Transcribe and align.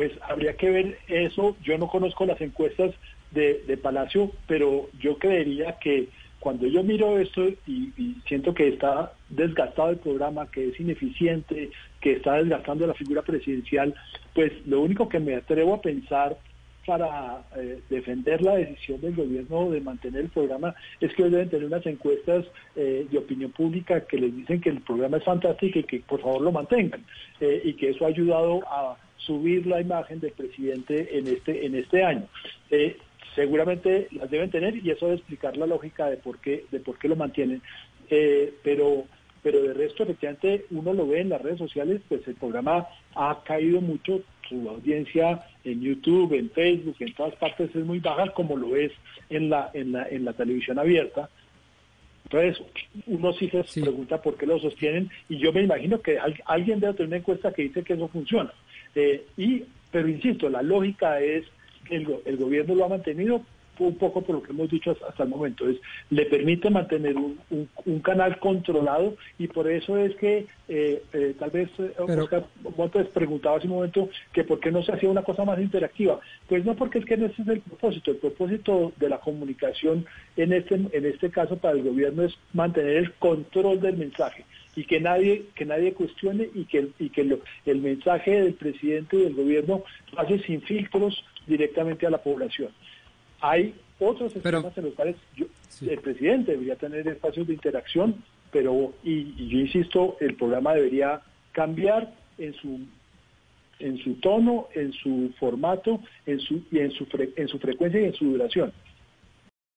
Pues 0.00 0.12
habría 0.22 0.54
que 0.54 0.70
ver 0.70 0.98
eso. 1.08 1.58
Yo 1.62 1.76
no 1.76 1.86
conozco 1.86 2.24
las 2.24 2.40
encuestas 2.40 2.94
de, 3.32 3.62
de 3.66 3.76
Palacio, 3.76 4.30
pero 4.46 4.88
yo 4.98 5.18
creería 5.18 5.76
que 5.78 6.08
cuando 6.38 6.66
yo 6.66 6.82
miro 6.82 7.18
esto 7.18 7.46
y, 7.66 8.16
siento 8.26 8.54
que 8.54 8.68
está 8.68 9.12
desgastado 9.28 9.90
el 9.90 9.98
programa, 9.98 10.50
que 10.50 10.68
es 10.68 10.80
ineficiente, 10.80 11.70
que 12.00 12.12
está 12.12 12.36
desgastando 12.36 12.86
la 12.86 12.94
figura 12.94 13.20
presidencial, 13.20 13.94
pues 14.32 14.50
lo 14.66 14.80
único 14.80 15.06
que 15.06 15.20
me 15.20 15.34
atrevo 15.34 15.74
a 15.74 15.82
pensar 15.82 16.38
para 16.86 17.44
eh, 17.58 17.80
defender 17.90 18.40
la 18.40 18.54
decisión 18.54 19.02
del 19.02 19.14
gobierno 19.14 19.70
de 19.70 19.82
mantener 19.82 20.22
el 20.22 20.30
programa 20.30 20.74
es 20.98 21.12
que 21.12 21.24
deben 21.24 21.50
tener 21.50 21.66
unas 21.66 21.84
encuestas 21.84 22.46
eh, 22.74 23.06
de 23.10 23.18
opinión 23.18 23.50
pública 23.50 24.06
que 24.06 24.16
les 24.16 24.34
dicen 24.34 24.62
que 24.62 24.70
el 24.70 24.80
programa 24.80 25.18
es 25.18 25.24
fantástico 25.24 25.78
y 25.78 25.84
que 25.84 26.00
por 26.00 26.22
favor 26.22 26.40
lo 26.40 26.52
mantengan 26.52 27.04
eh, 27.38 27.60
y 27.64 27.74
que 27.74 27.90
eso 27.90 28.06
ha 28.06 28.08
ayudado 28.08 28.62
a 28.66 28.96
subir 29.26 29.66
la 29.66 29.80
imagen 29.80 30.20
del 30.20 30.32
presidente 30.32 31.18
en 31.18 31.26
este 31.26 31.66
en 31.66 31.74
este 31.74 32.04
año 32.04 32.26
seguramente 33.34 34.08
las 34.12 34.30
deben 34.30 34.50
tener 34.50 34.76
y 34.76 34.90
eso 34.90 35.06
debe 35.06 35.18
explicar 35.18 35.56
la 35.56 35.66
lógica 35.66 36.08
de 36.08 36.16
por 36.16 36.38
qué 36.38 36.64
de 36.70 36.80
por 36.80 36.98
qué 36.98 37.08
lo 37.08 37.16
mantienen 37.16 37.62
pero 38.62 39.04
pero 39.42 39.62
de 39.62 39.72
resto 39.74 40.02
efectivamente 40.02 40.66
uno 40.70 40.92
lo 40.92 41.06
ve 41.06 41.20
en 41.20 41.28
las 41.28 41.40
redes 41.40 41.58
sociales 41.58 42.00
pues 42.08 42.26
el 42.26 42.34
programa 42.34 42.86
ha 43.14 43.42
caído 43.44 43.80
mucho 43.80 44.22
su 44.50 44.68
audiencia 44.68 45.46
en 45.64 45.80
YouTube, 45.80 46.34
en 46.34 46.50
Facebook, 46.50 46.96
en 46.98 47.14
todas 47.14 47.34
partes 47.36 47.74
es 47.74 47.84
muy 47.84 48.00
baja 48.00 48.28
como 48.32 48.56
lo 48.56 48.76
es 48.76 48.92
en 49.30 49.48
la 49.48 49.70
en 49.72 49.92
la 49.92 50.08
en 50.08 50.24
la 50.24 50.32
televisión 50.32 50.78
abierta. 50.78 51.30
Entonces, 52.24 52.62
uno 53.06 53.32
sí 53.32 53.48
se 53.48 53.62
sí. 53.64 53.80
pregunta 53.80 54.20
por 54.22 54.36
qué 54.36 54.46
lo 54.46 54.58
sostienen 54.58 55.10
y 55.28 55.38
yo 55.38 55.52
me 55.52 55.62
imagino 55.62 56.00
que 56.00 56.18
alguien 56.44 56.78
debe 56.78 56.94
tener 56.94 57.08
una 57.08 57.16
encuesta 57.16 57.52
que 57.52 57.62
dice 57.62 57.82
que 57.82 57.94
eso 57.94 58.08
funciona. 58.08 58.52
Eh, 58.94 59.26
y 59.36 59.64
pero 59.90 60.08
insisto, 60.08 60.48
la 60.48 60.62
lógica 60.62 61.20
es 61.20 61.44
que 61.84 61.96
el, 61.96 62.06
el 62.24 62.36
gobierno 62.36 62.74
lo 62.74 62.84
ha 62.84 62.88
mantenido 62.88 63.42
un 63.80 63.96
poco 63.96 64.22
por 64.22 64.36
lo 64.36 64.42
que 64.42 64.52
hemos 64.52 64.70
dicho 64.70 64.96
hasta 65.08 65.22
el 65.22 65.28
momento, 65.28 65.68
es 65.68 65.76
le 66.10 66.26
permite 66.26 66.70
mantener 66.70 67.16
un, 67.16 67.38
un, 67.50 67.68
un 67.84 68.00
canal 68.00 68.38
controlado 68.38 69.16
y 69.38 69.48
por 69.48 69.70
eso 69.70 69.96
es 69.96 70.14
que 70.16 70.46
eh, 70.68 71.02
eh, 71.12 71.34
tal 71.38 71.50
vez 71.50 71.70
Pero, 71.76 72.24
Oscar 72.24 72.44
Montes 72.76 73.08
preguntaba 73.08 73.56
hace 73.56 73.66
un 73.66 73.74
momento 73.74 74.08
que 74.32 74.44
por 74.44 74.60
qué 74.60 74.70
no 74.70 74.82
se 74.82 74.92
hacía 74.92 75.08
una 75.08 75.22
cosa 75.22 75.44
más 75.44 75.58
interactiva. 75.58 76.20
Pues 76.48 76.64
no 76.64 76.74
porque 76.76 76.98
es 76.98 77.04
que 77.04 77.14
ese 77.14 77.26
es 77.26 77.48
el 77.48 77.60
propósito, 77.60 78.10
el 78.10 78.18
propósito 78.18 78.92
de 78.96 79.08
la 79.08 79.18
comunicación 79.18 80.06
en 80.36 80.52
este, 80.52 80.74
en 80.74 81.06
este 81.06 81.30
caso 81.30 81.56
para 81.56 81.76
el 81.76 81.82
gobierno 81.82 82.22
es 82.22 82.36
mantener 82.52 82.96
el 82.96 83.12
control 83.14 83.80
del 83.80 83.96
mensaje 83.96 84.44
y 84.80 84.84
que 84.84 84.98
nadie 84.98 85.44
que 85.54 85.66
nadie 85.66 85.92
cuestione 85.92 86.48
y 86.54 86.64
que 86.64 86.88
y 86.98 87.10
que 87.10 87.24
lo, 87.24 87.40
el 87.66 87.82
mensaje 87.82 88.30
del 88.40 88.54
presidente 88.54 89.16
y 89.18 89.24
del 89.24 89.34
gobierno 89.34 89.84
pase 90.16 90.38
sin 90.38 90.62
filtros 90.62 91.22
directamente 91.46 92.06
a 92.06 92.10
la 92.10 92.22
población. 92.22 92.70
Hay 93.40 93.74
otros 93.98 94.32
sistemas 94.32 94.76
en 94.78 94.84
los 94.84 94.94
cuales 94.94 95.16
yo, 95.36 95.44
sí. 95.68 95.86
el 95.90 95.98
presidente 95.98 96.52
debería 96.52 96.76
tener 96.76 97.06
espacios 97.08 97.46
de 97.46 97.52
interacción, 97.52 98.24
pero, 98.50 98.94
y, 99.04 99.34
y, 99.36 99.48
yo 99.48 99.58
insisto, 99.58 100.16
el 100.18 100.34
programa 100.36 100.72
debería 100.74 101.20
cambiar 101.52 102.14
en 102.38 102.54
su 102.54 102.80
en 103.80 103.98
su 103.98 104.14
tono, 104.14 104.68
en 104.74 104.92
su 104.92 105.30
formato, 105.38 106.00
en 106.24 106.40
su 106.40 106.62
y 106.70 106.78
en 106.78 106.90
su 106.92 107.04
fre, 107.04 107.28
en 107.36 107.48
su 107.48 107.58
frecuencia 107.58 108.00
y 108.00 108.04
en 108.04 108.14
su 108.14 108.24
duración. 108.24 108.72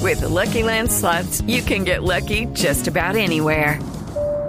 With 0.00 0.20
the 0.20 0.28
Lucky 0.28 0.62
Land 0.62 0.92
slots, 0.92 1.42
you 1.42 1.62
can 1.62 1.82
get 1.82 2.04
lucky 2.04 2.46
just 2.54 2.86
about 2.86 3.16
anywhere. 3.16 3.80